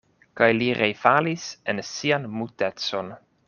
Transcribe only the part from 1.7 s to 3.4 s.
en sian mutecon.